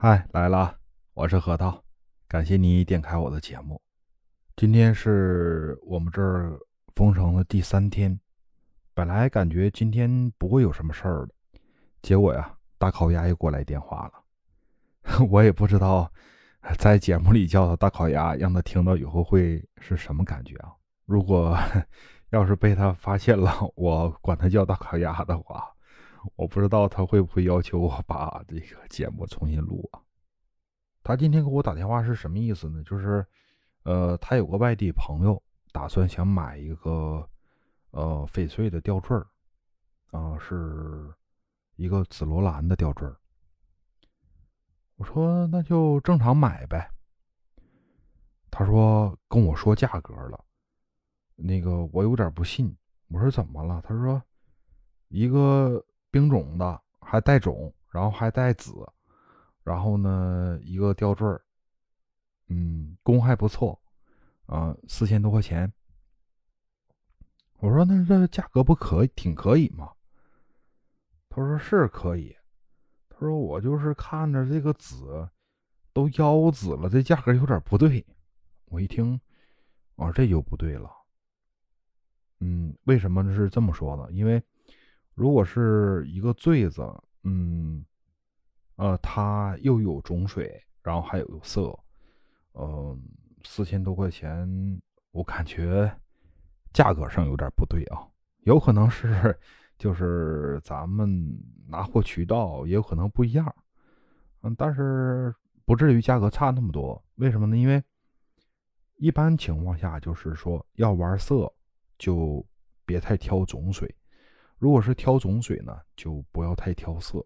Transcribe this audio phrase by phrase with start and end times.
[0.00, 0.78] 嗨，来了，
[1.12, 1.82] 我是核桃，
[2.28, 3.82] 感谢你点开我的节目。
[4.54, 6.56] 今天是我们这儿
[6.94, 8.16] 封城的第三天，
[8.94, 11.34] 本来感觉今天不会有什么事儿的，
[12.00, 15.18] 结果呀，大烤鸭又过来电话了。
[15.28, 16.08] 我也不知道
[16.78, 20.70] 在节目里叫他大烤鸭，让他听到以后会是什么感觉啊？
[21.06, 21.58] 如果
[22.30, 25.68] 要是被他发现了，我管他叫大烤鸭的话。
[26.36, 30.00] 我不知道他会不会要求我把这个节目重新录啊？
[31.02, 32.82] 他今天给我打电话是什么意思呢？
[32.84, 33.24] 就是，
[33.84, 37.26] 呃，他有个外地朋友打算想买一个，
[37.92, 39.26] 呃，翡翠的吊坠儿，
[40.10, 41.10] 啊，是
[41.76, 43.16] 一个紫罗兰的吊坠儿。
[44.96, 46.90] 我说那就正常买呗。
[48.50, 50.44] 他说跟我说价格了，
[51.36, 52.76] 那个我有点不信。
[53.08, 53.80] 我说怎么了？
[53.82, 54.22] 他说
[55.08, 55.82] 一个。
[56.10, 58.72] 冰种的还带种，然后还带紫，
[59.62, 61.26] 然后呢一个吊坠，
[62.48, 63.78] 嗯，工还不错，
[64.46, 65.70] 啊，四千多块钱。
[67.58, 69.92] 我说那这价格不可以挺可以吗？
[71.28, 72.34] 他说是可以。
[73.10, 75.28] 他说我就是看着这个紫
[75.92, 78.06] 都腰紫了，这价格有点不对。
[78.66, 79.20] 我一听，
[79.96, 80.90] 啊，这就不对了。
[82.40, 84.10] 嗯，为什么是这么说呢？
[84.10, 84.42] 因为。
[85.18, 86.80] 如果是一个坠子，
[87.24, 87.84] 嗯，
[88.76, 91.76] 呃，它又有种水，然后还有色，
[92.54, 92.96] 嗯，
[93.42, 94.80] 四千多块钱，
[95.10, 95.92] 我感觉
[96.72, 98.06] 价格上有点不对啊。
[98.42, 99.36] 有可能是
[99.76, 103.52] 就是咱们拿货渠道也有可能不一样，
[104.42, 107.04] 嗯，但是不至于价格差那么多。
[107.16, 107.56] 为什么呢？
[107.56, 107.82] 因为
[108.98, 111.52] 一般情况下就是说要玩色，
[111.98, 112.46] 就
[112.86, 113.92] 别太挑种水。
[114.58, 117.24] 如果是挑种水呢，就不要太挑色。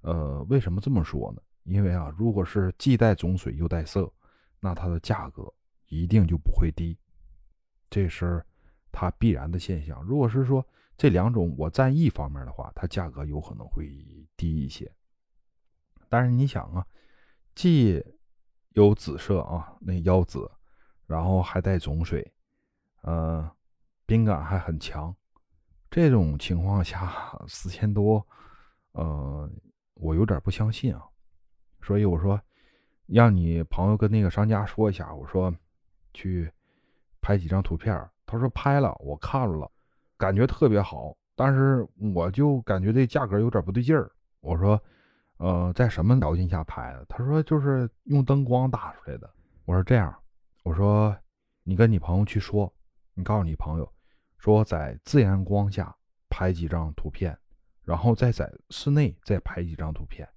[0.00, 1.42] 呃，为什么这么说呢？
[1.64, 4.10] 因为啊，如果是既带种水又带色，
[4.58, 5.52] 那它的价格
[5.86, 6.98] 一定就不会低，
[7.90, 8.44] 这是
[8.90, 10.02] 它必然的现象。
[10.02, 10.66] 如果是说
[10.96, 13.86] 这两种我占一方面的话，它价格有可能会
[14.36, 14.90] 低一些。
[16.08, 16.86] 但是你想啊，
[17.54, 18.02] 既
[18.70, 20.50] 有紫色啊，那腰紫，
[21.06, 22.32] 然后还带种水，
[23.02, 23.50] 呃，
[24.06, 25.14] 冰感还很强。
[25.90, 27.10] 这种情况下
[27.46, 28.24] 四千多，
[28.92, 29.50] 呃，
[29.94, 31.02] 我有点不相信啊，
[31.82, 32.40] 所以我说，
[33.06, 35.52] 让你朋友跟那个商家说一下，我说
[36.12, 36.50] 去
[37.20, 37.94] 拍几张图片。
[38.26, 39.70] 他说拍了，我看了，
[40.18, 44.12] 感觉特别好，但是我就感觉这价格有点不对劲儿。
[44.40, 44.78] 我说，
[45.38, 47.06] 呃，在什么条件下拍的？
[47.08, 49.30] 他说就是用灯光打出来的。
[49.64, 50.14] 我说这样，
[50.64, 51.16] 我说
[51.62, 52.70] 你跟你朋友去说，
[53.14, 53.90] 你告诉你朋友。
[54.38, 55.94] 说在自然光下
[56.30, 57.36] 拍几张图片，
[57.84, 60.28] 然后再在室内再拍几张图片，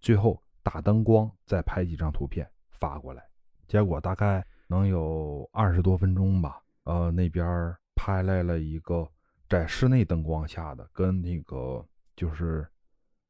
[0.00, 3.22] 最后打灯光再拍几张图片发过来。
[3.66, 6.62] 结果大概能有二十多分钟吧。
[6.84, 9.06] 呃，那边拍来了一个
[9.48, 11.84] 在室内灯光下的，跟那个
[12.16, 12.66] 就是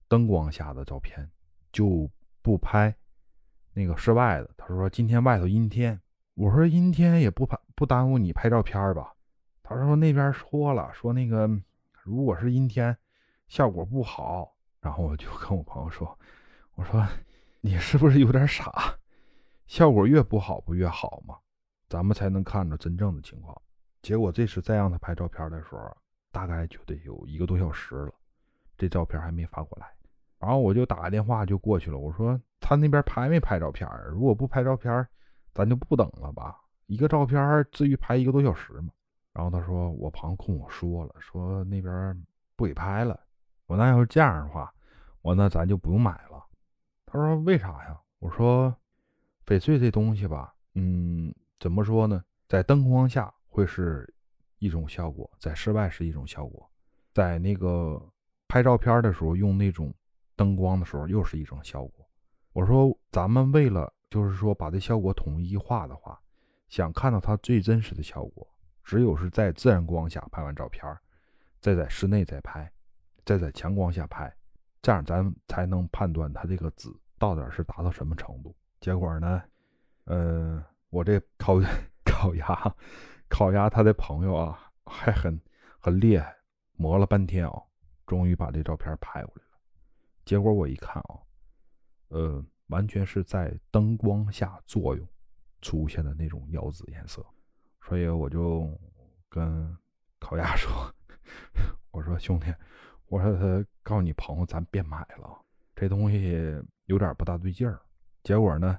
[0.09, 1.28] 灯光下的照片，
[1.72, 2.09] 就
[2.41, 2.94] 不拍
[3.72, 4.50] 那个室外的。
[4.56, 6.00] 他说今天外头阴天，
[6.34, 9.15] 我说阴天也不拍不耽误你拍照片吧。
[9.69, 11.47] 他说那边说了，说那个
[12.03, 12.97] 如果是阴天，
[13.49, 14.56] 效果不好。
[14.81, 16.19] 然后我就 跟我朋友说
[16.75, 17.06] ：“我说
[17.61, 18.73] 你是不是有点傻？
[19.67, 21.37] 效果越不好不越好吗？
[21.87, 23.61] 咱们才能看着真正的情况。”
[24.01, 25.95] 结果这次再让他拍照片的时候，
[26.33, 28.12] 大概就得有一个多小时了，
[28.79, 29.89] 这照片还没发过来。
[30.39, 33.87] 然后我就打个电话就过去了，我说他那边拍没拍照片？
[34.11, 35.06] 如果不拍照片，
[35.53, 36.59] 咱就不等了吧？
[36.87, 38.89] 一个照片至于拍一个多小时吗？
[39.38, 42.26] 然后他说：“我朋友跟我说了，说那边
[42.56, 43.21] 不给拍了。
[43.66, 44.75] 我那要是这样的话，
[45.22, 46.44] 我那咱就不用买了。”
[47.06, 48.75] 他说：“为啥呀？”我说
[49.47, 52.25] ：“翡翠这东西吧，嗯，怎么说呢？
[52.49, 54.12] 在灯光下会是
[54.59, 56.69] 一种效果，在室外是一种效果，
[57.15, 58.05] 在那个
[58.49, 59.94] 拍照片的时候用那种
[60.34, 62.05] 灯光的时候又是一种效果。”
[62.52, 66.20] 我说：“咱们为了就是说把这效果统一化的话，
[66.69, 68.44] 想看到它最真实的效果。”
[68.88, 70.82] 只有是在自然光下拍完照片
[71.61, 72.73] 再在室内再拍，
[73.23, 74.35] 再在强光下拍，
[74.81, 78.56] 这样咱才能判断它这个紫到底是达到什么程度。
[78.81, 79.43] 结果呢，
[80.05, 81.61] 呃，我这烤
[82.02, 82.75] 烤鸭，
[83.29, 85.38] 烤鸭他的朋友啊，还很
[85.79, 86.35] 很厉害，
[86.73, 87.62] 磨了半天啊，
[88.06, 89.58] 终于把这照片拍过来了。
[90.25, 91.20] 结果我一看啊，
[92.08, 95.06] 呃，完全是在灯光下作用
[95.61, 97.23] 出现的那种腰紫颜色。
[97.88, 98.70] 所以我就
[99.31, 99.75] 跟
[100.19, 100.70] 烤鸭说
[101.90, 102.55] ：“我说兄弟，
[103.06, 105.43] 我说他告诉你朋友，咱别买了，
[105.75, 107.81] 这东西有点不大对劲儿。
[108.23, 108.79] 结果呢，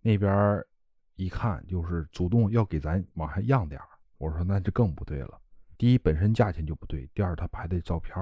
[0.00, 0.64] 那边
[1.16, 3.86] 一看就是主动要给咱往下让点儿。
[4.16, 5.38] 我说那就更不对了。
[5.76, 8.16] 第一，本身价钱就不对；第二，他拍的照片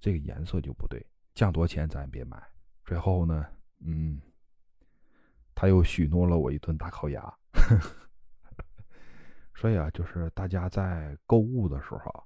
[0.00, 2.42] 这个颜色就不对，降多钱咱也别买。
[2.86, 3.44] 最后呢，
[3.80, 4.18] 嗯，
[5.54, 7.20] 他又许诺了我一顿大烤鸭
[7.52, 7.78] 呵。
[9.60, 12.24] 所以啊，就是大家在购物的时候，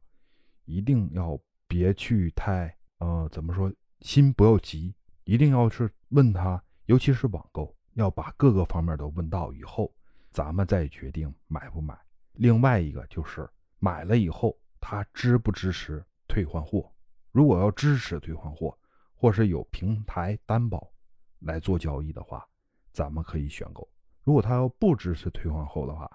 [0.66, 4.94] 一定要别去太呃，怎么说，心不要急，
[5.24, 9.90] 一定要是问他，尤其是网购，要把各个方面都问到以后，
[10.30, 11.98] 咱们再决定买不买。
[12.34, 13.48] 另外一个就是
[13.78, 16.92] 买了以后，他支不支持退换货？
[17.30, 18.78] 如果要支持退换货，
[19.14, 20.92] 或是有平台担保
[21.38, 22.46] 来做交易的话，
[22.92, 23.88] 咱们可以选购。
[24.22, 26.10] 如果他要不支持退换货的话，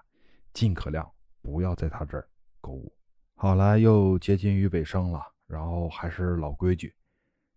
[0.58, 1.08] 尽可量
[1.40, 2.28] 不要在他这儿
[2.60, 2.92] 购物。
[3.36, 6.92] 好了，又接近于尾声了，然后还是老规矩，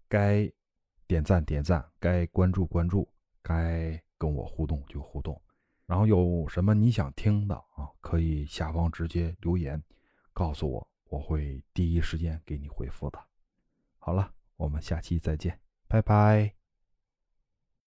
[0.07, 0.47] 该
[1.07, 3.11] 点赞点赞，该关注关注，
[3.41, 5.41] 该跟我互动就互动。
[5.87, 7.89] 然后有什么你想听的啊？
[8.01, 9.81] 可以下方直接留言
[10.31, 13.19] 告诉我，我会第一时间给你回复的。
[13.97, 16.60] 好了，我们下期再见，拜拜。